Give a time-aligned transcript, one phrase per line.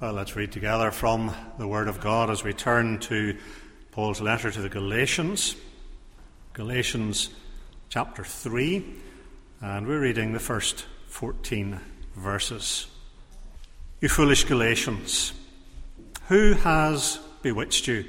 [0.00, 3.36] Well, let's read together from the Word of God as we turn to
[3.90, 5.56] Paul's letter to the Galatians.
[6.52, 7.30] Galatians
[7.88, 8.94] chapter 3,
[9.60, 11.80] and we're reading the first 14
[12.14, 12.86] verses.
[14.00, 15.32] You foolish Galatians,
[16.28, 18.04] who has bewitched you?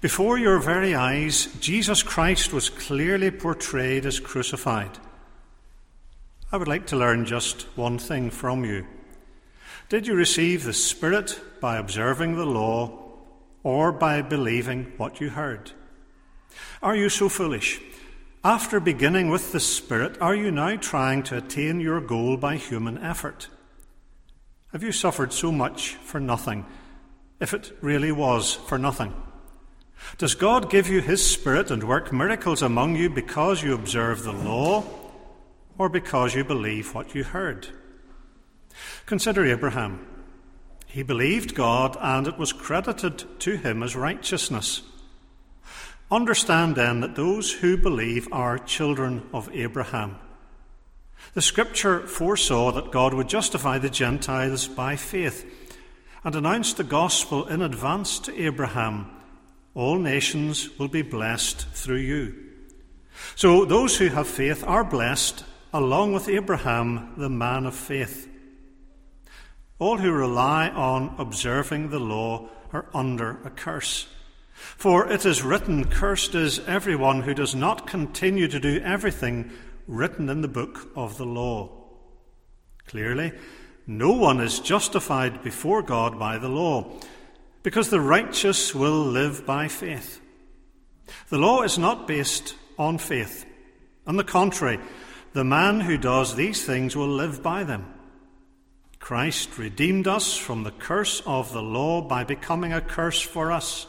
[0.00, 4.98] Before your very eyes, Jesus Christ was clearly portrayed as crucified.
[6.50, 8.84] I would like to learn just one thing from you.
[9.92, 12.98] Did you receive the Spirit by observing the law
[13.62, 15.72] or by believing what you heard?
[16.82, 17.78] Are you so foolish?
[18.42, 22.96] After beginning with the Spirit, are you now trying to attain your goal by human
[23.04, 23.50] effort?
[24.72, 26.64] Have you suffered so much for nothing,
[27.38, 29.12] if it really was for nothing?
[30.16, 34.32] Does God give you His Spirit and work miracles among you because you observe the
[34.32, 34.84] law
[35.76, 37.68] or because you believe what you heard?
[39.06, 40.06] Consider Abraham.
[40.86, 44.82] He believed God, and it was credited to him as righteousness.
[46.10, 50.16] Understand then that those who believe are children of Abraham.
[51.34, 55.46] The scripture foresaw that God would justify the Gentiles by faith
[56.24, 59.10] and announced the gospel in advance to Abraham
[59.74, 62.34] all nations will be blessed through you.
[63.36, 68.28] So those who have faith are blessed along with Abraham, the man of faith.
[69.82, 74.06] All who rely on observing the law are under a curse.
[74.52, 79.50] For it is written, Cursed is everyone who does not continue to do everything
[79.88, 81.68] written in the book of the law.
[82.86, 83.32] Clearly,
[83.84, 87.00] no one is justified before God by the law,
[87.64, 90.20] because the righteous will live by faith.
[91.28, 93.44] The law is not based on faith.
[94.06, 94.78] On the contrary,
[95.32, 97.92] the man who does these things will live by them.
[99.02, 103.88] Christ redeemed us from the curse of the law by becoming a curse for us.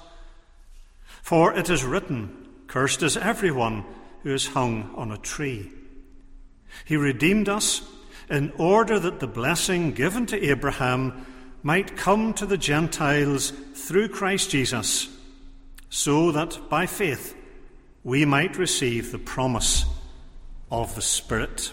[1.21, 3.85] For it is written, Cursed is everyone
[4.23, 5.71] who is hung on a tree.
[6.85, 7.83] He redeemed us
[8.27, 11.27] in order that the blessing given to Abraham
[11.61, 15.15] might come to the Gentiles through Christ Jesus,
[15.91, 17.35] so that by faith
[18.03, 19.85] we might receive the promise
[20.71, 21.71] of the Spirit.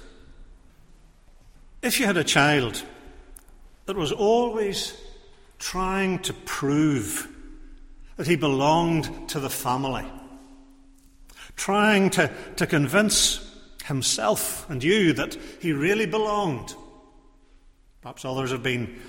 [1.81, 2.85] If you had a child
[3.87, 4.97] that was always
[5.59, 7.29] trying to prove
[8.17, 10.07] that he belonged to the family,
[11.57, 13.47] trying to, to convince
[13.85, 16.75] himself and you that he really belonged.
[18.03, 19.01] Perhaps others have been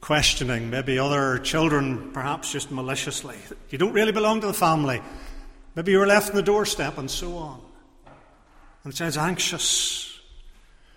[0.00, 3.36] questioning, maybe other children, perhaps just maliciously.
[3.70, 5.00] You don't really belong to the family.
[5.76, 7.60] Maybe you were left on the doorstep and so on.
[8.84, 10.20] And the child's anxious.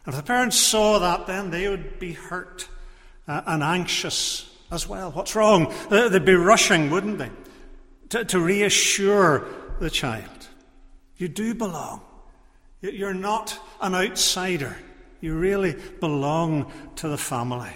[0.05, 2.67] And if the parents saw that, then they would be hurt
[3.27, 5.11] uh, and anxious as well.
[5.11, 5.73] What's wrong?
[5.89, 7.31] Uh, they'd be rushing, wouldn't they,
[8.09, 9.45] to, to reassure
[9.79, 10.47] the child.
[11.17, 12.01] You do belong.
[12.81, 14.75] You're not an outsider.
[15.21, 17.73] You really belong to the family.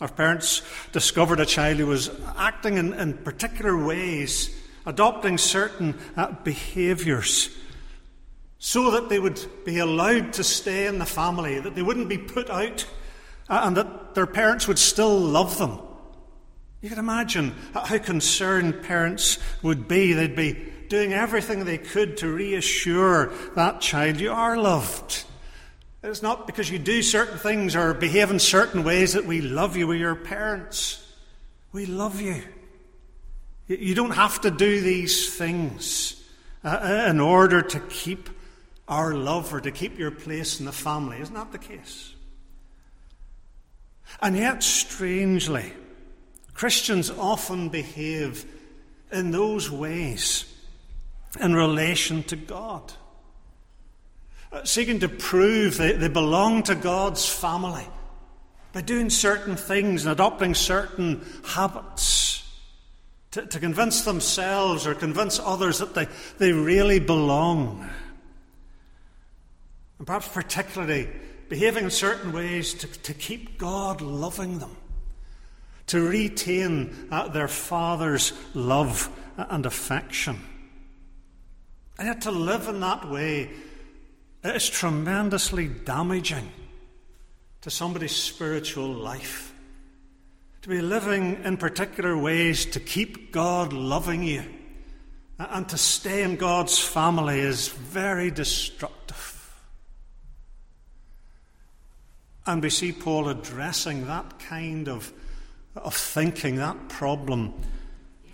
[0.00, 0.62] Our parents
[0.92, 4.50] discovered a child who was acting in, in particular ways,
[4.86, 7.50] adopting certain uh, behaviours,
[8.58, 12.18] so that they would be allowed to stay in the family, that they wouldn't be
[12.18, 12.86] put out
[13.48, 15.78] and that their parents would still love them.
[16.80, 20.12] You can imagine how concerned parents would be.
[20.12, 25.24] They'd be doing everything they could to reassure that child you are loved.
[26.02, 29.76] It's not because you do certain things or behave in certain ways that we love
[29.76, 29.86] you.
[29.86, 31.00] We're your parents.
[31.72, 32.42] We love you.
[33.66, 36.22] You don't have to do these things
[36.62, 38.28] uh, uh, in order to keep
[38.86, 41.20] our love or to keep your place in the family.
[41.20, 42.13] Isn't that the case?
[44.20, 45.72] And yet, strangely,
[46.54, 48.46] Christians often behave
[49.12, 50.50] in those ways
[51.40, 52.92] in relation to God,
[54.52, 57.86] uh, seeking to prove they, they belong to God's family
[58.72, 62.42] by doing certain things and adopting certain habits
[63.32, 66.06] to, to convince themselves or convince others that they,
[66.38, 67.88] they really belong.
[69.98, 71.08] And perhaps particularly
[71.54, 74.76] behaving in certain ways to, to keep God loving them,
[75.86, 80.40] to retain uh, their Father's love and affection.
[81.96, 83.50] And yet, to live in that way
[84.42, 86.50] is tremendously damaging
[87.60, 89.54] to somebody's spiritual life.
[90.62, 94.42] To be living in particular ways to keep God loving you
[95.38, 99.33] and to stay in God's family is very destructive.
[102.46, 105.12] And we see Paul addressing that kind of,
[105.76, 107.54] of thinking, that problem,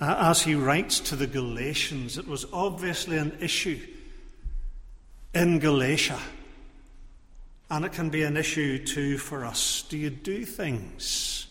[0.00, 2.18] uh, as he writes to the Galatians.
[2.18, 3.78] It was obviously an issue
[5.32, 6.18] in Galatia.
[7.70, 9.84] And it can be an issue too for us.
[9.88, 11.46] Do you do things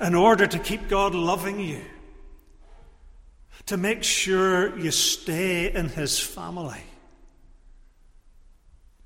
[0.00, 1.82] in order to keep God loving you?
[3.66, 6.80] To make sure you stay in His family?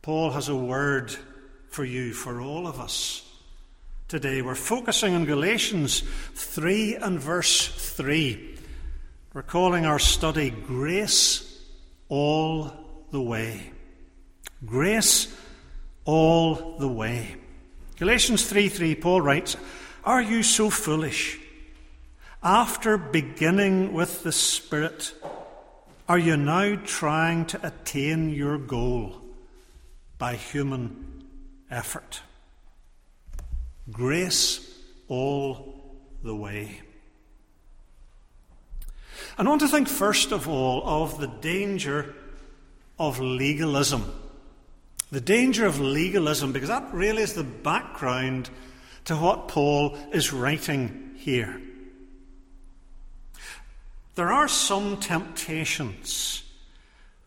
[0.03, 1.14] Paul has a word
[1.76, 3.23] for you, for all of us
[4.08, 4.40] today.
[4.40, 6.02] We're focusing on Galatians
[6.32, 8.56] 3 and verse 3.
[9.34, 11.61] We're calling our study Grace
[12.08, 12.73] All
[13.11, 13.73] the Way.
[14.64, 15.28] Grace
[16.06, 17.37] all the way.
[17.99, 19.58] Galatians 3 3, Paul writes,
[20.02, 21.38] Are you so foolish?
[22.43, 25.12] After beginning with the Spirit,
[26.08, 29.20] are you now trying to attain your goal
[30.17, 31.06] by human
[31.71, 32.21] effort?
[33.91, 34.69] Grace
[35.09, 36.81] all the way.
[39.39, 42.15] I want to think first of all of the danger
[42.99, 44.13] of legalism.
[45.11, 48.51] The danger of legalism, because that really is the background
[49.05, 51.61] to what Paul is writing here.
[54.17, 56.43] There are some temptations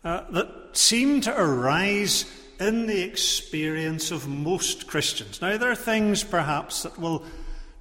[0.04, 2.24] uh, that seem to arise
[2.60, 5.40] in the experience of most Christians.
[5.40, 7.24] Now, there are things perhaps that will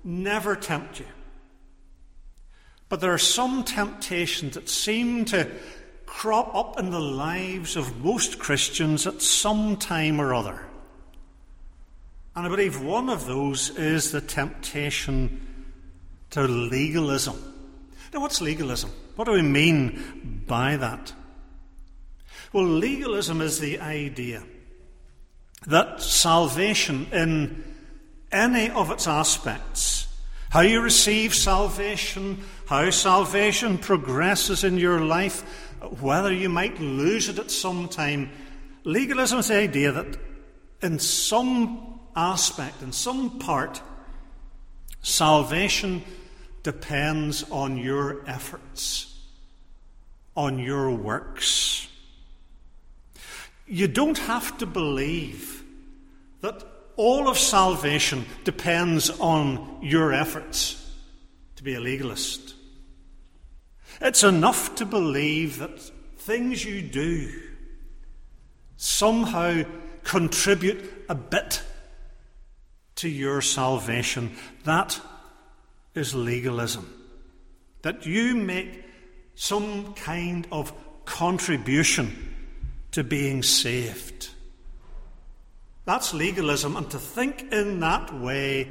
[0.06, 1.06] never tempt you.
[2.88, 5.52] But there are some temptations that seem to
[6.06, 10.66] crop up in the lives of most Christians at some time or other.
[12.36, 15.46] And I believe one of those is the temptation
[16.32, 17.36] to legalism.
[18.14, 18.92] Now, what's legalism?
[19.18, 21.14] What do we mean by that?
[22.54, 24.42] Well, legalism is the idea
[25.68, 27.64] that salvation, in
[28.32, 30.08] any of its aspects,
[30.50, 35.42] how you receive salvation, how salvation progresses in your life,
[36.02, 38.32] whether you might lose it at some time.
[38.84, 40.18] Legalism is the idea that
[40.82, 43.82] in some aspect, in some part,
[45.02, 46.04] salvation
[46.64, 49.20] depends on your efforts,
[50.36, 51.89] on your works.
[53.70, 55.64] You don't have to believe
[56.42, 56.64] that
[56.96, 60.92] all of salvation depends on your efforts
[61.56, 62.56] to be a legalist.
[64.02, 65.80] It's enough to believe that
[66.18, 67.32] things you do
[68.76, 69.64] somehow
[70.04, 71.62] contribute a bit
[72.96, 74.36] to your salvation.
[74.64, 75.00] That
[75.94, 76.92] is legalism.
[77.84, 78.84] That you make
[79.36, 80.74] some kind of
[81.06, 82.30] contribution
[82.92, 84.30] to being saved.
[85.86, 88.68] That's legalism, and to think in that way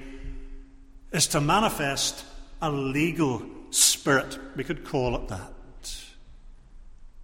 [1.12, 2.24] is to manifest
[2.60, 4.38] a legal spirit.
[4.56, 5.52] We could call it that.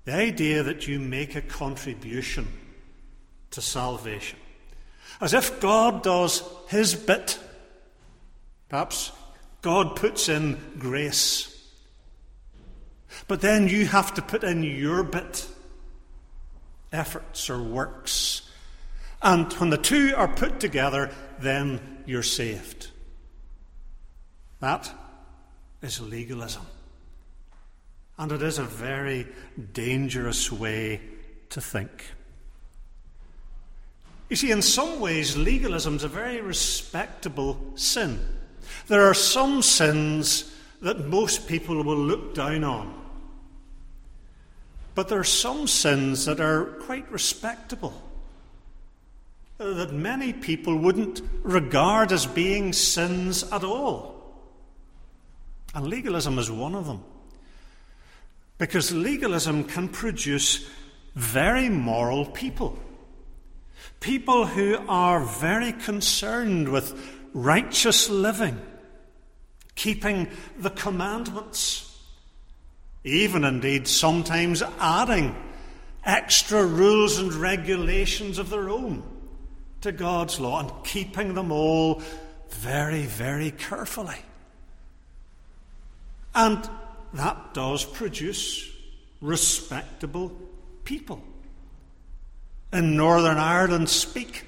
[0.05, 2.47] The idea that you make a contribution
[3.53, 4.39] to salvation.
[5.21, 7.39] As if God does his bit.
[8.69, 9.13] Perhaps
[9.63, 11.51] God puts in grace.
[13.29, 15.47] But then you have to put in your bit
[16.95, 18.49] efforts or works.
[19.21, 21.11] And when the two are put together,
[21.41, 22.91] then you're saved.
[24.61, 24.91] That
[25.83, 26.67] is legalism.
[28.17, 29.27] And it is a very
[29.73, 31.01] dangerous way
[31.51, 32.13] to think.
[34.29, 38.21] You see, in some ways, legalism is a very respectable sin.
[38.89, 43.04] There are some sins that most people will look down on.
[44.95, 48.01] But there are some sins that are quite respectable,
[49.59, 54.15] uh, that many people wouldn't regard as being sins at all.
[55.75, 57.03] And legalism is one of them.
[58.59, 60.69] Because legalism can produce
[61.17, 62.79] very moral people.
[63.99, 66.95] People who are very concerned with
[67.33, 68.61] righteous living,
[69.75, 71.94] keeping the commandments,
[73.05, 75.37] even indeed sometimes adding
[76.05, 79.03] extra rules and regulations of their own
[79.83, 82.03] to God's law and keeping them all
[82.49, 84.17] very, very carefully.
[86.35, 86.69] And
[87.13, 88.71] that does produce
[89.21, 90.33] respectable
[90.85, 91.23] people.
[92.73, 94.45] In Northern Ireland, speak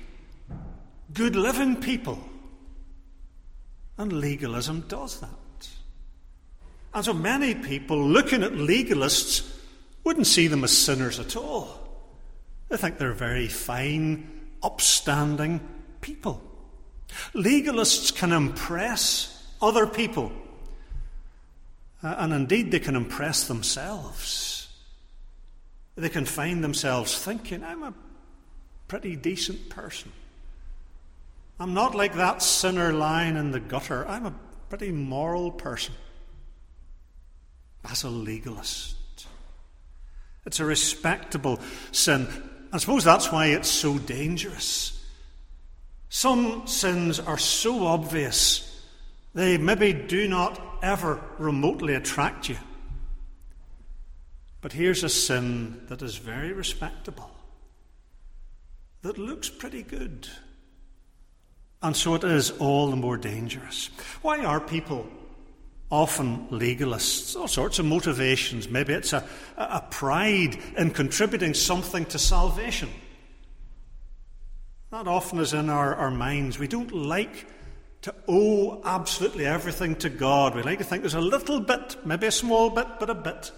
[1.13, 2.19] good living people.
[3.99, 5.46] And legalism does that.
[6.97, 9.47] And so many people looking at legalists
[10.03, 11.69] wouldn't see them as sinners at all.
[12.71, 15.61] They think they're very fine, upstanding
[16.01, 16.43] people.
[17.35, 20.33] Legalists can impress other people.
[22.03, 24.73] Uh, and indeed, they can impress themselves.
[25.97, 27.93] They can find themselves thinking, I'm a
[28.89, 30.13] pretty decent person.
[31.61, 34.09] I'm not like that sinner lying in the gutter.
[34.09, 34.35] I'm a
[34.71, 35.93] pretty moral person.
[37.85, 38.97] As a legalist.
[40.45, 41.61] It's a respectable
[41.93, 42.29] sin.
[42.73, 45.05] I suppose that's why it's so dangerous.
[46.09, 48.83] Some sins are so obvious,
[49.35, 52.57] they maybe do not ever remotely attract you.
[54.61, 57.31] But here's a sin that is very respectable,
[59.03, 60.29] that looks pretty good.
[61.83, 63.91] And so it is all the more dangerous.
[64.23, 65.07] Why are people
[65.91, 67.37] often legalists?
[67.37, 68.69] All sorts of motivations.
[68.69, 69.25] Maybe it's a,
[69.57, 72.89] a pride in contributing something to salvation.
[74.91, 76.59] That often is in our, our minds.
[76.59, 77.47] We don't like
[78.03, 80.55] to owe absolutely everything to God.
[80.55, 83.51] We like to think there's a little bit, maybe a small bit, but a bit,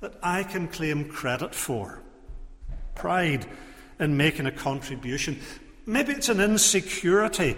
[0.00, 2.02] that I can claim credit for.
[2.94, 3.46] Pride
[3.98, 5.40] in making a contribution.
[5.86, 7.56] Maybe it's an insecurity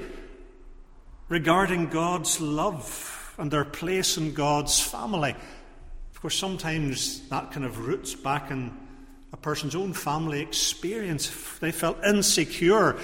[1.28, 5.34] regarding God's love and their place in God's family.
[6.12, 8.76] Of course, sometimes that kind of roots back in
[9.32, 11.26] a person's own family experience.
[11.26, 12.98] If they felt insecure,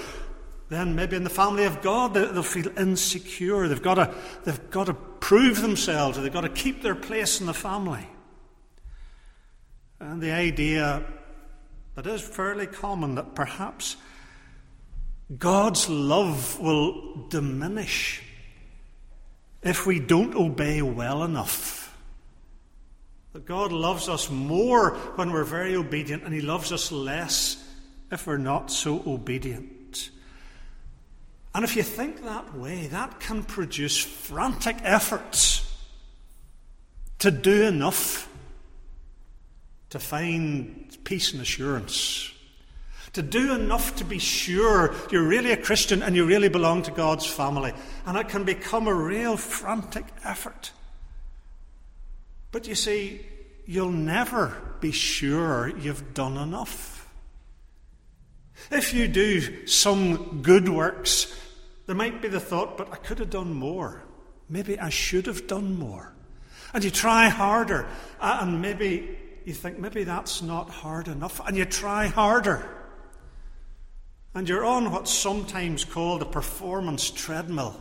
[0.69, 3.67] then maybe in the family of God they'll feel insecure.
[3.67, 4.15] They've got to,
[4.45, 8.07] they've got to prove themselves, or they've got to keep their place in the family.
[9.99, 11.03] And the idea
[11.95, 13.97] that is fairly common that perhaps
[15.39, 18.23] God's love will diminish
[19.69, 21.95] if we don't obey well enough.
[23.33, 27.63] That God loves us more when we're very obedient, and He loves us less
[28.11, 30.11] if we're not so obedient.
[31.55, 35.63] And if you think that way, that can produce frantic efforts
[37.19, 38.29] to do enough
[39.91, 42.33] to find peace and assurance.
[43.17, 46.91] To do enough to be sure you're really a Christian and you really belong to
[46.91, 47.73] God's family.
[48.05, 50.71] And it can become a real frantic effort.
[52.53, 53.25] But you see,
[53.65, 57.11] you'll never be sure you've done enough.
[58.71, 61.35] If you do some good works,
[61.87, 64.03] there might be the thought, but I could have done more.
[64.51, 66.13] Maybe I should have done more.
[66.75, 67.89] And you try harder,
[68.21, 72.73] uh, and maybe you think, maybe that's not hard enough, and you try harder.
[74.37, 77.75] And you're on what's sometimes called a performance treadmill.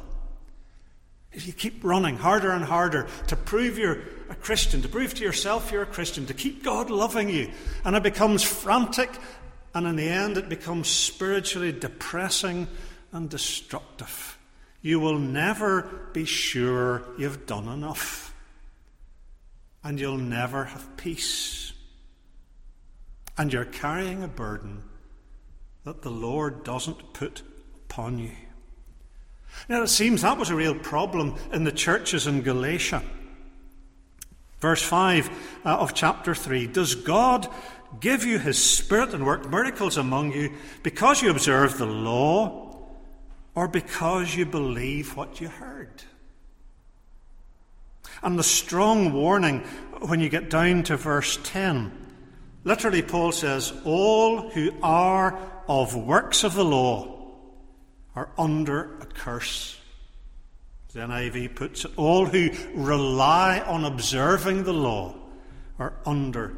[1.33, 5.23] If you keep running harder and harder to prove you're a Christian, to prove to
[5.25, 7.51] yourself you're a Christian, to keep God loving you,
[7.83, 9.09] and it becomes frantic,
[9.73, 12.69] and in the end it becomes spiritually depressing
[13.11, 14.37] and destructive.
[14.81, 18.33] You will never be sure you've done enough,
[19.83, 21.73] and you'll never have peace.
[23.37, 24.83] And you're carrying a burden
[25.85, 27.43] that the Lord doesn't put
[27.85, 28.31] upon you.
[29.69, 33.03] Now, it seems that was a real problem in the churches in Galatia.
[34.59, 35.29] Verse 5
[35.63, 37.47] uh, of chapter 3 Does God
[37.99, 42.75] give you his Spirit and work miracles among you because you observe the law
[43.53, 46.03] or because you believe what you heard?
[48.23, 49.59] And the strong warning
[49.99, 52.05] when you get down to verse 10
[52.63, 57.15] literally, Paul says, All who are of works of the law
[58.15, 59.79] are under a curse.
[60.93, 65.15] The NIV puts it all who rely on observing the law
[65.77, 66.55] are under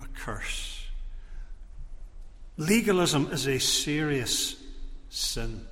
[0.00, 0.86] a curse.
[2.56, 4.56] Legalism is a serious
[5.08, 5.66] sin.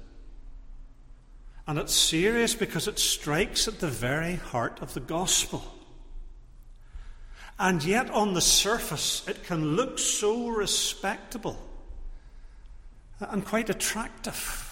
[1.67, 5.63] And it's serious because it strikes at the very heart of the gospel.
[7.59, 11.68] And yet, on the surface, it can look so respectable
[13.21, 14.65] and quite attractive.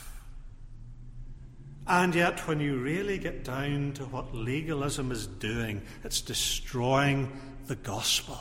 [1.86, 7.30] And yet, when you really get down to what legalism is doing, it's destroying
[7.66, 8.38] the gospel.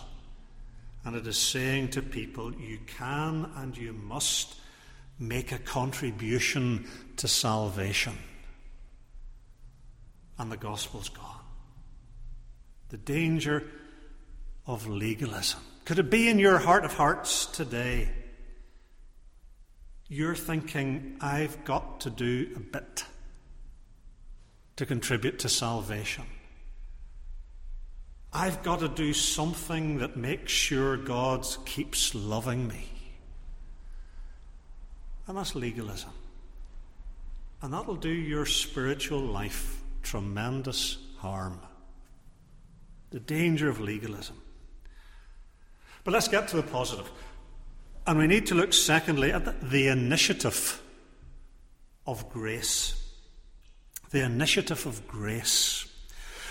[1.04, 4.56] And it is saying to people, you can and you must
[5.20, 8.18] make a contribution to salvation.
[10.40, 11.44] And the gospel's gone.
[12.90, 13.64] The danger
[14.66, 15.60] of legalism.
[15.86, 18.10] Could it be in your heart of hearts today?
[20.08, 23.06] You're thinking, I've got to do a bit
[24.76, 26.26] to contribute to salvation.
[28.32, 32.90] I've got to do something that makes sure God keeps loving me.
[35.28, 36.12] And that's legalism.
[37.62, 41.60] And that'll do your spiritual life tremendous harm.
[43.10, 44.40] The danger of legalism.
[46.04, 47.10] But let's get to the positive.
[48.08, 50.82] And we need to look, secondly, at the, initiative
[52.06, 53.02] of grace.
[54.12, 55.88] The initiative of grace.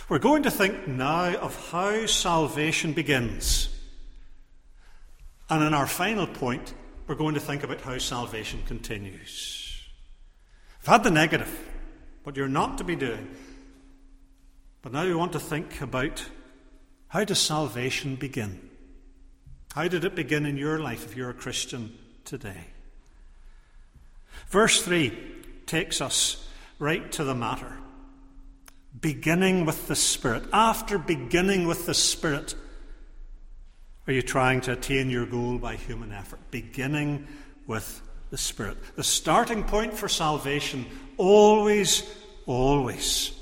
[0.08, 3.68] We're going to think now of how salvation begins.
[5.48, 6.74] And in our final point,
[7.06, 9.80] we're going to think about how salvation continues.
[10.82, 11.56] I've had the negative,
[12.24, 13.28] what you're not to be doing.
[14.82, 16.24] But now we want to think about
[17.08, 18.70] how does salvation begin?
[19.74, 22.68] How did it begin in your life if you're a Christian today?
[24.46, 25.12] Verse 3
[25.66, 27.72] takes us right to the matter.
[29.00, 30.44] Beginning with the Spirit.
[30.52, 32.54] After beginning with the Spirit,
[34.06, 36.38] are you trying to attain your goal by human effort?
[36.52, 37.26] Beginning
[37.66, 38.00] with
[38.30, 38.78] the Spirit.
[38.94, 42.08] The starting point for salvation, always,
[42.46, 43.32] always,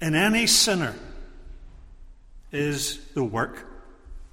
[0.00, 0.94] in any sinner,
[2.50, 3.66] is the work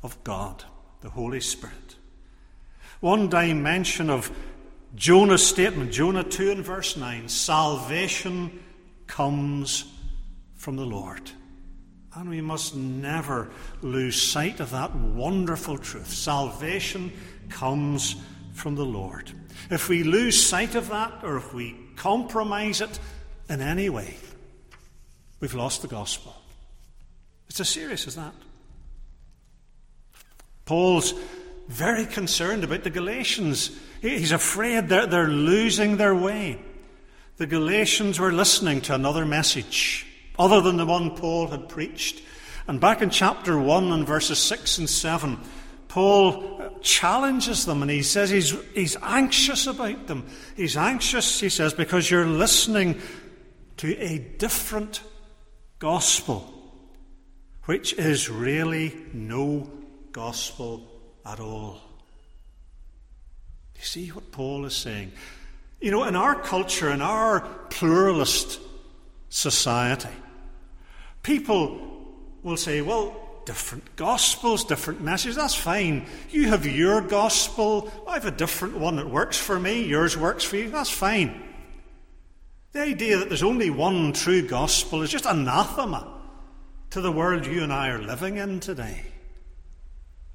[0.01, 0.63] of God
[1.01, 1.95] the Holy Spirit.
[2.99, 4.31] One dimension of
[4.95, 8.63] Jonah's statement, Jonah 2 and verse 9 salvation
[9.05, 9.85] comes
[10.55, 11.31] from the Lord.
[12.15, 13.49] And we must never
[13.81, 16.11] lose sight of that wonderful truth.
[16.11, 17.11] Salvation
[17.49, 18.15] comes
[18.53, 19.31] from the Lord.
[19.69, 22.99] If we lose sight of that, or if we compromise it
[23.49, 24.15] in any way,
[25.39, 26.35] we've lost the gospel.
[27.49, 28.33] It's as serious as that.
[30.67, 31.15] Paul's
[31.67, 33.71] very concerned about the Galatians.
[34.01, 36.59] He's afraid they're, they're losing their way.
[37.37, 40.05] The Galatians were listening to another message
[40.37, 42.21] other than the one Paul had preached.
[42.67, 45.39] And back in chapter 1 and verses 6 and 7,
[45.87, 50.27] Paul uh, challenges them and he says he's, he's anxious about them.
[50.55, 53.01] He's anxious, he says, because you're listening
[53.77, 55.01] to a different
[55.79, 56.53] gospel,
[57.65, 59.69] which is really no
[60.11, 60.87] gospel
[61.25, 61.81] at all.
[63.75, 65.11] You see what Paul is saying?
[65.79, 68.59] You know, in our culture, in our pluralist
[69.29, 70.09] society,
[71.21, 71.79] people
[72.41, 73.15] will say, well,
[73.45, 76.05] different gospels, different messages, that's fine.
[76.29, 80.43] You have your gospel, I have a different one that works for me, yours works
[80.43, 81.43] for you, that's fine.
[82.73, 86.13] The idea that there's only one true gospel is just anathema
[86.89, 89.03] to the world you and I are living in today.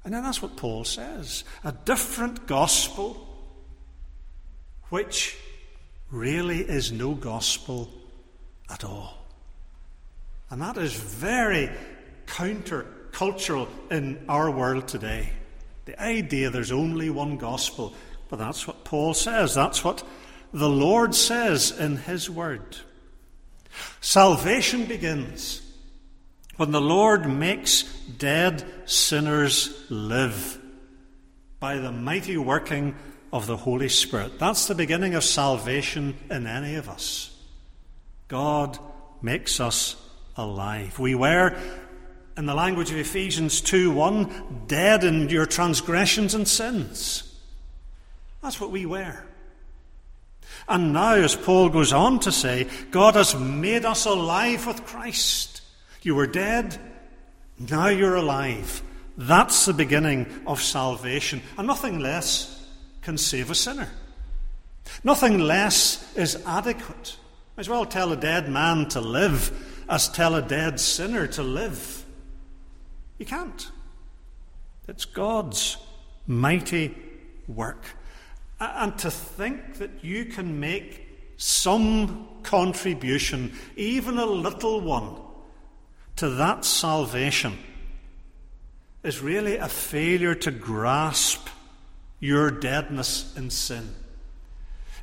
[0.03, 3.27] And then that's what Paul says a different gospel,
[4.89, 5.37] which
[6.11, 7.89] really is no gospel
[8.69, 9.17] at all.
[10.49, 11.69] And that is very
[12.27, 15.29] countercultural in our world today.
[15.85, 17.93] The idea there's only one gospel.
[18.29, 19.53] But that's what Paul says.
[19.53, 20.03] That's what
[20.53, 22.77] the Lord says in His Word.
[24.01, 25.61] Salvation begins
[26.57, 27.83] when the Lord makes
[28.17, 30.59] dead sinners live
[31.59, 32.95] by the mighty working
[33.31, 34.37] of the Holy Spirit.
[34.39, 37.35] That's the beginning of salvation in any of us.
[38.27, 38.77] God
[39.21, 39.95] makes us
[40.35, 40.99] alive.
[40.99, 41.57] We were,
[42.37, 47.33] in the language of Ephesians 2 1, dead in your transgressions and sins.
[48.41, 49.23] That's what we were.
[50.67, 55.61] And now, as Paul goes on to say, God has made us alive with Christ.
[56.01, 56.77] You were dead,
[57.59, 58.81] now you're alive.
[59.17, 61.41] That's the beginning of salvation.
[61.57, 62.67] And nothing less
[63.01, 63.89] can save a sinner.
[65.03, 67.17] Nothing less is adequate.
[67.57, 72.03] As well tell a dead man to live as tell a dead sinner to live.
[73.17, 73.69] You can't.
[74.87, 75.77] It's God's
[76.25, 76.95] mighty
[77.47, 77.85] work.
[78.59, 85.15] And to think that you can make some contribution, even a little one,
[86.17, 87.57] to that salvation
[89.03, 91.47] is really a failure to grasp
[92.19, 93.93] your deadness in sin.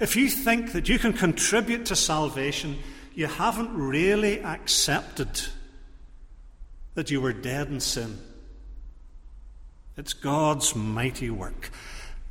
[0.00, 2.78] If you think that you can contribute to salvation,
[3.14, 5.28] you haven't really accepted
[6.94, 8.18] that you were dead in sin.
[9.96, 11.70] It's God's mighty work.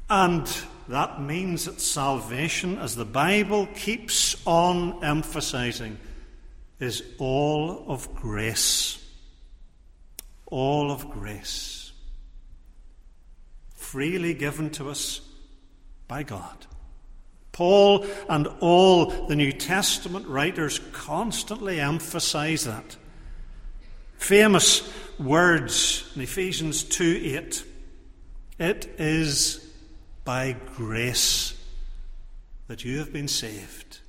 [0.10, 0.52] And
[0.88, 6.00] that means that salvation, as the Bible keeps on emphasizing,
[6.80, 9.04] is all of grace.
[10.46, 11.92] All of grace.
[13.76, 15.22] Freely given to us
[16.08, 16.66] by God.
[17.52, 22.96] Paul and all the New Testament writers constantly emphasize that.
[24.18, 24.90] Famous
[25.20, 27.64] words in Ephesians 2 8.
[28.60, 29.66] It is
[30.24, 31.54] by grace
[32.68, 34.00] that you have been saved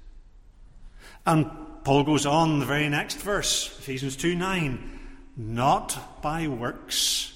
[1.27, 1.51] And
[1.85, 5.01] Paul goes on the very next verse, Ephesians 2 9,
[5.37, 7.33] not by works,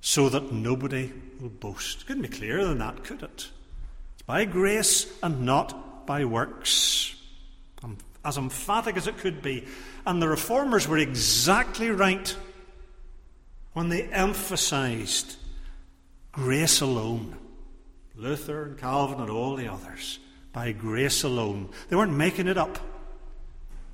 [0.00, 2.06] so that nobody will boast.
[2.06, 3.50] Couldn't be clearer than that, could it?
[4.14, 7.14] It's by grace and not by works.
[8.24, 9.66] As emphatic as it could be.
[10.04, 12.34] And the reformers were exactly right
[13.72, 15.36] when they emphasized
[16.32, 17.36] grace alone.
[18.16, 20.18] Luther and Calvin and all the others.
[20.52, 21.68] By grace alone.
[21.88, 22.78] They weren't making it up.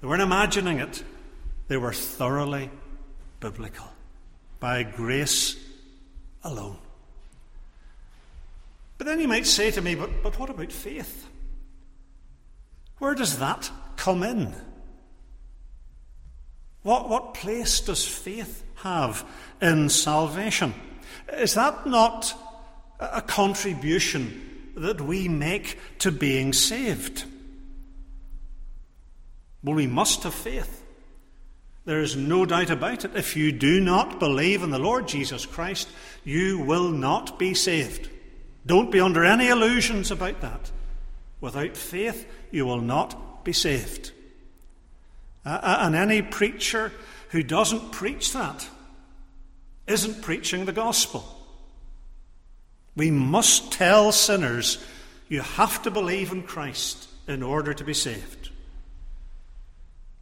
[0.02, 1.02] They weren't imagining it.
[1.68, 2.70] They were thoroughly
[3.38, 3.86] biblical.
[4.58, 5.56] By grace
[6.42, 6.76] alone.
[8.98, 11.28] But then you might say to me, but, but what about faith?
[12.98, 14.54] Where does that come in?
[16.82, 19.24] What, what place does faith have
[19.60, 20.74] in salvation?
[21.32, 22.34] Is that not
[22.98, 27.24] a contribution that we make to being saved?
[29.62, 30.83] Well, we must have faith.
[31.85, 33.16] There is no doubt about it.
[33.16, 35.88] If you do not believe in the Lord Jesus Christ,
[36.25, 38.09] you will not be saved.
[38.64, 40.70] Don't be under any illusions about that.
[41.40, 44.12] Without faith, you will not be saved.
[45.44, 46.92] Uh, and any preacher
[47.31, 48.68] who doesn't preach that
[49.88, 51.25] isn't preaching the gospel.
[52.94, 54.85] We must tell sinners
[55.29, 58.51] you have to believe in Christ in order to be saved.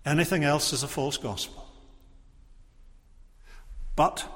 [0.05, 1.67] Anything else is a false gospel.
[3.97, 4.27] But,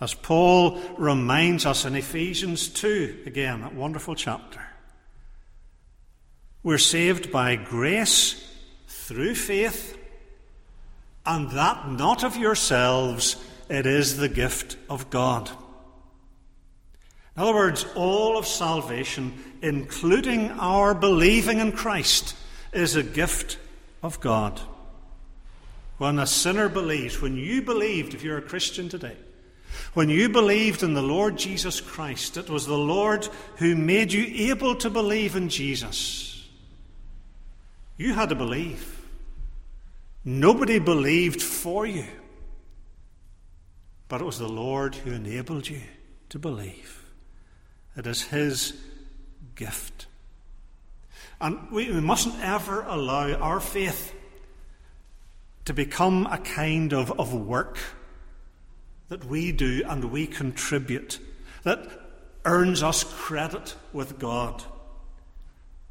[0.00, 4.64] as Paul reminds us in Ephesians 2, again, that wonderful chapter,
[6.62, 8.46] we're saved by grace
[8.86, 9.98] through faith,
[11.26, 13.36] and that not of yourselves,
[13.68, 15.50] it is the gift of God.
[17.36, 22.34] In other words, all of salvation, including our believing in Christ,
[22.72, 23.58] is a gift
[24.02, 24.60] of God.
[26.00, 29.18] When a sinner believes, when you believed, if you're a Christian today,
[29.92, 34.50] when you believed in the Lord Jesus Christ, it was the Lord who made you
[34.50, 36.48] able to believe in Jesus.
[37.98, 38.98] You had to believe.
[40.24, 42.06] Nobody believed for you.
[44.08, 45.82] But it was the Lord who enabled you
[46.30, 47.04] to believe.
[47.94, 48.72] It is His
[49.54, 50.06] gift.
[51.42, 54.14] And we, we mustn't ever allow our faith
[55.64, 57.78] to become a kind of, of work
[59.08, 61.18] that we do and we contribute
[61.64, 61.86] that
[62.44, 64.62] earns us credit with God.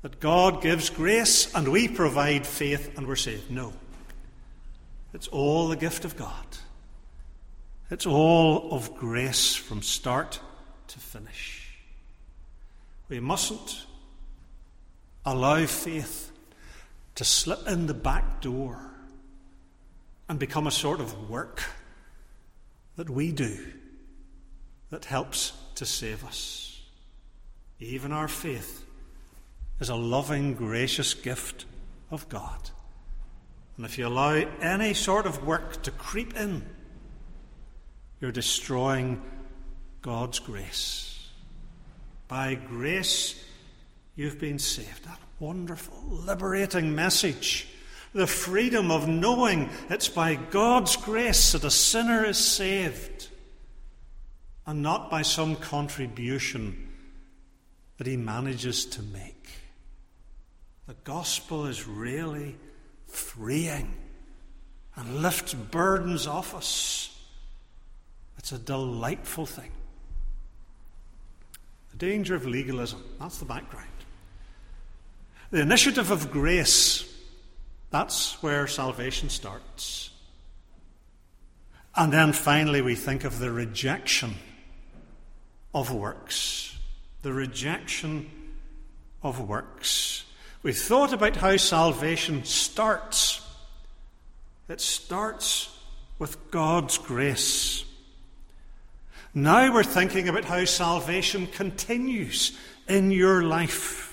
[0.01, 3.51] That God gives grace and we provide faith and we're saved.
[3.51, 3.73] No.
[5.13, 6.45] It's all the gift of God.
[7.91, 10.39] It's all of grace from start
[10.88, 11.75] to finish.
[13.10, 13.86] We mustn't
[15.25, 16.32] allow faith
[17.15, 18.88] to slip in the back door
[20.29, 21.63] and become a sort of work
[22.95, 23.57] that we do
[24.91, 26.81] that helps to save us.
[27.79, 28.85] Even our faith
[29.79, 31.65] is a loving, gracious gift
[32.11, 32.69] of God.
[33.75, 36.63] And if you allow any sort of work to creep in,
[38.21, 39.21] you're destroying
[40.01, 41.27] God's grace.
[42.27, 43.41] By grace,
[44.15, 45.05] you've been saved.
[45.05, 47.67] That wonderful, liberating message
[48.13, 53.27] the freedom of knowing it's by God's grace that a sinner is saved
[54.65, 56.89] and not by some contribution
[57.97, 59.47] that he manages to make.
[60.87, 62.55] The gospel is really
[63.07, 63.95] freeing
[64.95, 67.15] and lifts burdens off us.
[68.37, 69.71] It's a delightful thing.
[71.91, 73.87] The danger of legalism, that's the background.
[75.51, 77.08] The initiative of grace
[77.91, 80.12] that's where salvation starts.
[81.95, 84.36] And then finally, we think of the rejection
[85.73, 86.78] of works.
[87.23, 88.30] The rejection
[89.23, 90.23] of works.
[90.62, 93.41] We've thought about how salvation starts.
[94.67, 95.75] It starts
[96.19, 97.86] with God's grace.
[99.34, 104.08] Now we're thinking about how salvation continues in your life.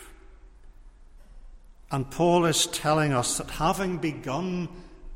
[1.91, 4.69] And Paul is telling us that having begun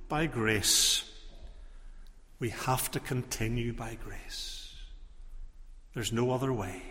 [0.08, 1.04] by grace,
[2.38, 4.74] we have to continue by grace.
[5.94, 6.82] There's no other way.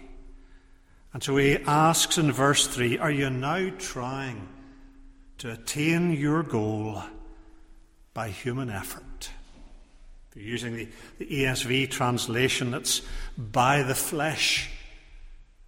[1.13, 4.47] And so he asks in verse 3 Are you now trying
[5.39, 7.01] to attain your goal
[8.13, 9.31] by human effort?
[10.29, 10.87] If you're using the,
[11.17, 13.01] the ESV translation, it's
[13.37, 14.69] by the flesh.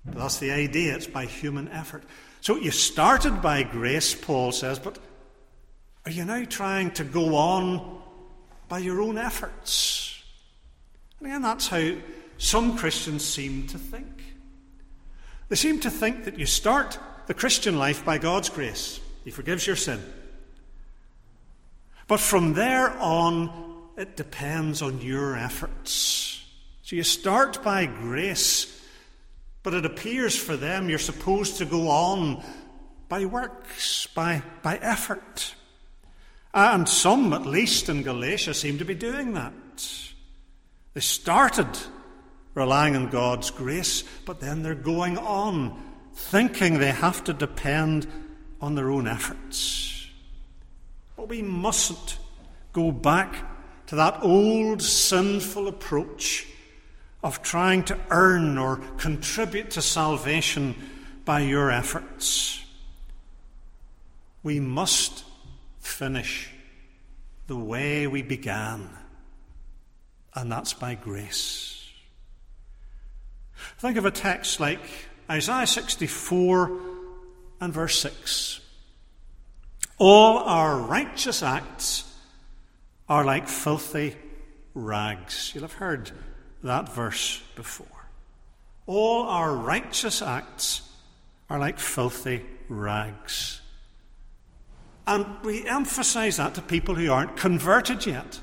[0.05, 2.03] But that's the idea, it's by human effort.
[2.41, 4.97] So you started by grace, Paul says, but
[6.05, 8.01] Are you now trying to go on
[8.67, 10.21] by your own efforts?
[11.19, 11.91] And again, that's how
[12.39, 14.23] some Christians seem to think.
[15.49, 19.67] They seem to think that you start the Christian life by God's grace, He forgives
[19.67, 20.01] your sin.
[22.07, 23.51] But from there on,
[23.97, 26.43] it depends on your efforts.
[26.81, 28.80] So you start by grace,
[29.63, 32.43] but it appears for them you're supposed to go on
[33.09, 35.55] by works, by, by effort.
[36.53, 39.53] Uh, and some, at least in Galatia, seem to be doing that.
[40.93, 41.67] They started
[42.53, 45.81] relying on God's grace, but then they're going on
[46.13, 48.07] thinking they have to depend
[48.59, 50.07] on their own efforts.
[51.15, 52.17] But we mustn't
[52.73, 53.45] go back
[53.87, 56.47] to that old sinful approach
[57.23, 60.75] of trying to earn or contribute to salvation
[61.25, 62.63] by your efforts.
[64.43, 65.23] We must
[65.79, 66.49] finish
[67.47, 68.89] the way we began,
[70.33, 71.87] and that's by grace.
[73.77, 74.81] Think of a text like
[75.29, 76.71] Isaiah 64
[77.59, 78.61] and verse 6.
[79.99, 82.11] All our righteous acts
[83.07, 84.15] are like filthy
[84.73, 85.51] rags.
[85.53, 86.11] You'll have heard
[86.63, 87.87] that verse before.
[88.87, 90.81] All our righteous acts
[91.49, 93.61] are like filthy rags.
[95.07, 98.39] And we emphasize that to people who aren't converted yet.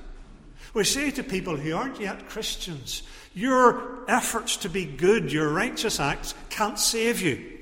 [0.74, 3.02] We say to people who aren't yet Christians,
[3.35, 7.59] your efforts to be good, your righteous acts, can't save you.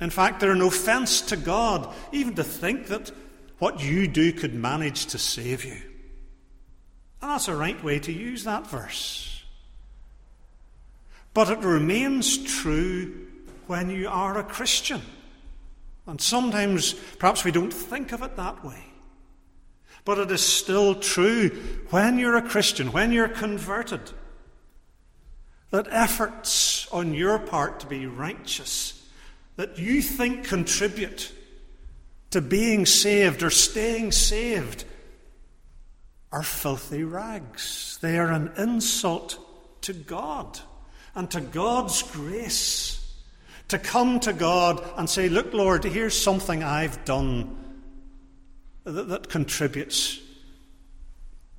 [0.00, 3.12] In fact, they're an offense to God, even to think that
[3.58, 5.80] what you do could manage to save you.
[7.22, 9.33] And that's a right way to use that verse.
[11.34, 13.26] But it remains true
[13.66, 15.02] when you are a Christian.
[16.06, 18.84] And sometimes, perhaps we don't think of it that way.
[20.04, 21.48] But it is still true
[21.90, 24.12] when you're a Christian, when you're converted
[25.70, 29.04] that efforts on your part to be righteous,
[29.56, 31.32] that you think contribute
[32.30, 34.84] to being saved or staying saved,
[36.30, 37.98] are filthy rags.
[38.00, 39.36] They are an insult
[39.82, 40.60] to God
[41.14, 43.00] and to God's grace.
[43.68, 47.56] To come to God and say, Look, Lord, here's something I've done
[48.84, 50.20] that, that contributes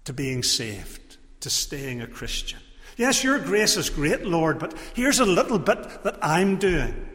[0.06, 2.60] to being saved, to staying a Christian.
[2.96, 7.10] Yes, your grace is great, Lord, but here's a little bit that I'm doing.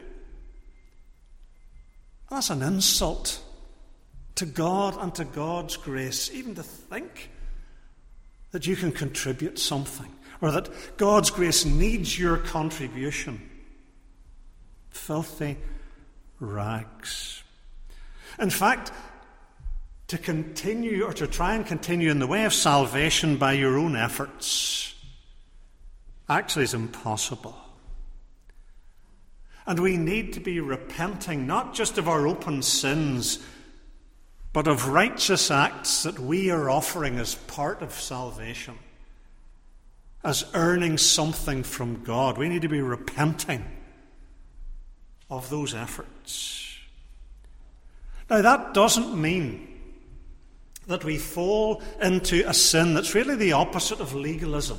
[2.29, 3.41] That's an insult
[4.35, 7.31] to God and to God's grace, even to think
[8.51, 13.49] that you can contribute something or that God's grace needs your contribution.
[14.91, 15.59] Filthy
[16.39, 17.43] rags.
[18.39, 18.93] In fact,
[20.09, 23.95] to continue or to try and continue in the way of salvation by your own
[23.95, 24.81] efforts
[26.31, 27.57] actually is impossible.
[29.67, 33.41] And we need to be repenting not just of our open sins,
[34.53, 38.79] but of righteous acts that we are offering as part of salvation,
[40.23, 42.37] as earning something from God.
[42.37, 43.65] We need to be repenting
[45.31, 46.77] of those efforts.
[48.29, 49.67] Now, that doesn't mean
[50.87, 54.79] that we fall into a sin that's really the opposite of legalism.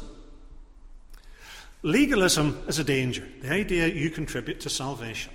[1.83, 3.27] Legalism is a danger.
[3.41, 5.33] The idea you contribute to salvation.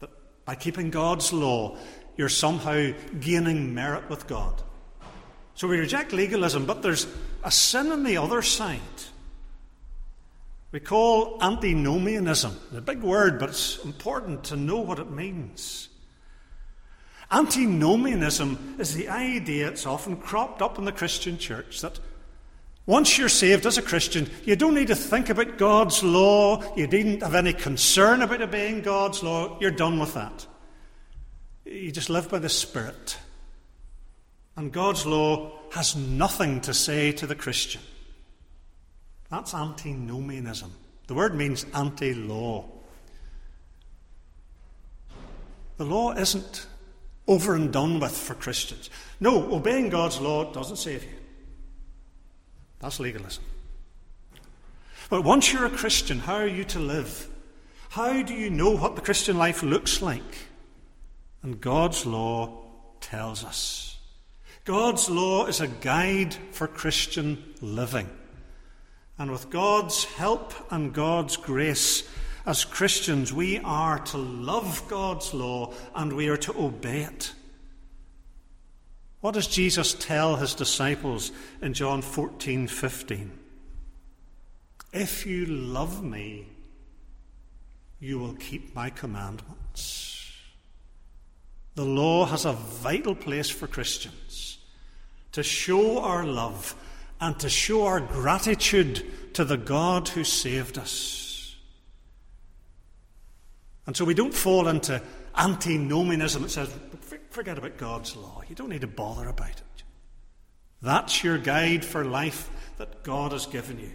[0.00, 0.10] That
[0.44, 1.76] by keeping God's law,
[2.16, 4.62] you're somehow gaining merit with God.
[5.54, 7.06] So we reject legalism, but there's
[7.42, 8.80] a sin on the other side.
[10.70, 12.58] We call antinomianism.
[12.74, 15.88] A big word, but it's important to know what it means.
[17.30, 21.98] Antinomianism is the idea, it's often cropped up in the Christian church, that
[22.84, 26.62] once you're saved as a Christian, you don't need to think about God's law.
[26.76, 29.56] You needn't have any concern about obeying God's law.
[29.60, 30.46] You're done with that.
[31.64, 33.16] You just live by the Spirit.
[34.56, 37.80] And God's law has nothing to say to the Christian.
[39.30, 40.70] That's antinomianism.
[41.06, 42.66] The word means anti law.
[45.78, 46.66] The law isn't
[47.26, 48.90] over and done with for Christians.
[49.18, 51.18] No, obeying God's law doesn't save you.
[52.80, 53.42] That's legalism.
[55.08, 57.28] But once you're a Christian, how are you to live?
[57.90, 60.48] How do you know what the Christian life looks like?
[61.42, 62.64] And God's law
[63.00, 63.91] tells us.
[64.64, 68.08] God's law is a guide for Christian living.
[69.18, 72.08] And with God's help and God's grace,
[72.46, 77.32] as Christians, we are to love God's law and we are to obey it.
[79.20, 83.38] What does Jesus tell his disciples in John 14 15?
[84.92, 86.48] If you love me,
[88.00, 90.11] you will keep my commandments.
[91.74, 94.58] The law has a vital place for Christians
[95.32, 96.74] to show our love
[97.20, 101.56] and to show our gratitude to the God who saved us.
[103.86, 105.02] And so we don't fall into
[105.34, 106.70] antinomianism that says,
[107.30, 108.42] forget about God's law.
[108.48, 109.82] You don't need to bother about it.
[110.82, 113.92] That's your guide for life that God has given you.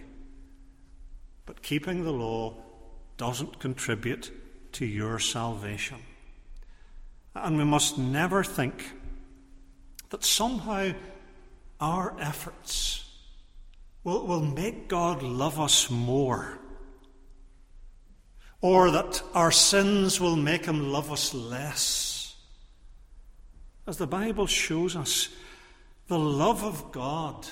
[1.46, 2.54] But keeping the law
[3.16, 4.32] doesn't contribute
[4.72, 5.98] to your salvation.
[7.34, 8.92] And we must never think
[10.10, 10.92] that somehow
[11.80, 13.08] our efforts
[14.02, 16.58] will, will make God love us more,
[18.60, 22.34] or that our sins will make him love us less.
[23.86, 25.28] As the Bible shows us,
[26.08, 27.46] the love of God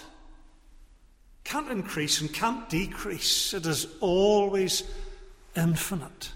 [1.45, 3.55] can't increase and can't decrease.
[3.55, 4.83] It is always
[5.55, 6.33] infinite.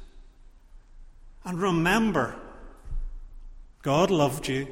[1.44, 2.36] And remember,
[3.82, 4.68] God loved you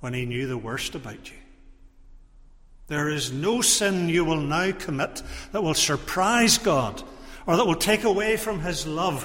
[0.00, 1.36] when He knew the worst about you.
[2.86, 7.02] There is no sin you will now commit that will surprise God
[7.46, 9.24] or that will take away from His love.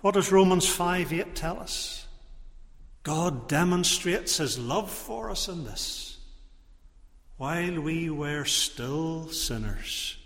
[0.00, 2.06] What does Romans 5 8 tell us?
[3.02, 6.18] God demonstrates His love for us in this.
[7.36, 10.16] While we were still sinners,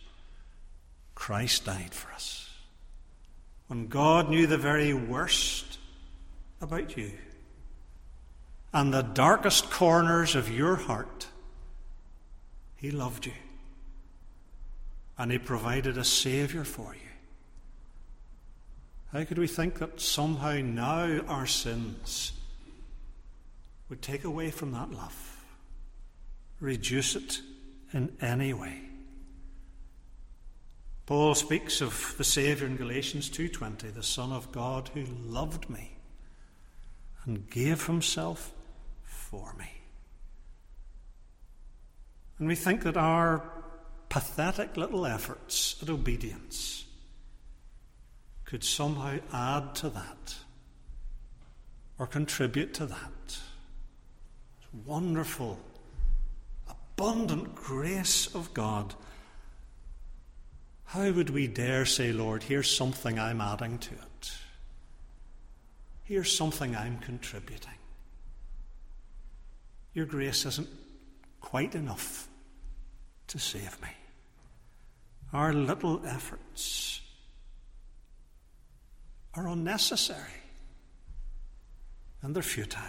[1.14, 2.50] Christ died for us.
[3.68, 5.78] When God knew the very worst
[6.60, 7.12] about you
[8.76, 11.28] and the darkest corners of your heart,
[12.76, 13.32] he loved you.
[15.16, 17.08] And He provided a Saviour for you.
[19.12, 22.32] How could we think that somehow now our sins
[23.88, 25.42] would take away from that love,
[26.60, 27.40] reduce it
[27.94, 28.82] in any way?
[31.06, 35.92] Paul speaks of the Saviour in Galatians 2:20, the Son of God who loved me
[37.24, 38.52] and gave himself
[39.58, 39.70] me.
[42.38, 43.42] And we think that our
[44.08, 46.84] pathetic little efforts at obedience
[48.44, 50.36] could somehow add to that
[51.98, 53.38] or contribute to that.
[54.84, 55.58] Wonderful,
[56.68, 58.94] abundant grace of God.
[60.84, 64.32] How would we dare say, Lord, here's something I'm adding to it?
[66.04, 67.75] Here's something I'm contributing.
[69.96, 70.68] Your grace isn't
[71.40, 72.28] quite enough
[73.28, 73.88] to save me.
[75.32, 77.00] Our little efforts
[79.32, 80.42] are unnecessary
[82.20, 82.82] and they're futile.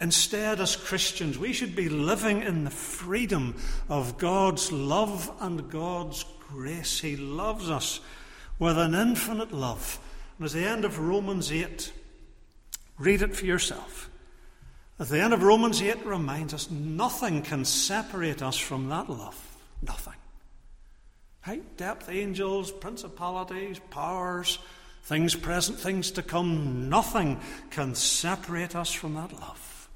[0.00, 3.54] Instead, as Christians, we should be living in the freedom
[3.90, 7.00] of God's love and God's grace.
[7.00, 8.00] He loves us
[8.58, 10.00] with an infinite love.
[10.38, 11.92] And as the end of Romans 8,
[12.98, 14.08] read it for yourself.
[15.00, 19.38] At the end of Romans 8 reminds us nothing can separate us from that love.
[19.80, 20.14] Nothing.
[21.40, 24.58] Height, depth, angels, principalities, powers,
[25.04, 29.88] things present, things to come, nothing can separate us from that love.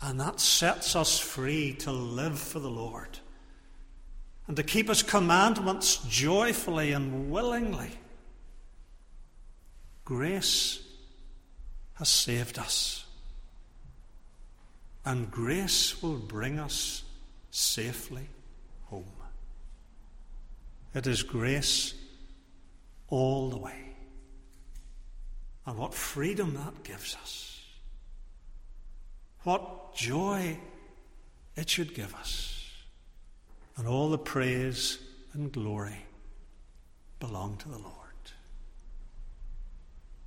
[0.00, 3.18] And that sets us free to live for the Lord
[4.48, 7.90] and to keep His commandments joyfully and willingly.
[10.04, 10.80] Grace
[11.94, 13.01] has saved us.
[15.04, 17.02] And grace will bring us
[17.50, 18.28] safely
[18.84, 19.04] home.
[20.94, 21.94] It is grace
[23.08, 23.94] all the way.
[25.66, 27.60] And what freedom that gives us.
[29.44, 30.58] What joy
[31.56, 32.70] it should give us.
[33.76, 34.98] And all the praise
[35.32, 36.06] and glory
[37.20, 38.01] belong to the Lord.